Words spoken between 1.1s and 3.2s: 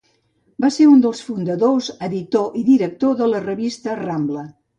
fundadors, editor i director